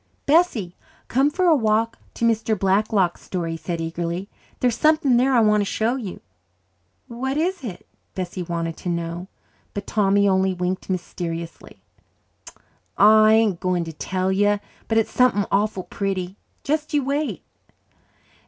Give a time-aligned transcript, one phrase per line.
[0.25, 0.75] "Bessie,
[1.09, 2.57] come for a walk up to Mr.
[2.57, 4.29] Blacklock's store," he said eagerly.
[4.59, 6.21] "There is something there I want to show you."
[7.07, 7.85] "What is it?"
[8.15, 9.27] Bessie wanted to know.
[9.75, 11.83] But Tommy only winked mysteriously.
[12.97, 14.59] "Ah, I ain't going to tell you.
[14.87, 16.35] But it's something awful pretty.
[16.63, 17.43] Just you wait."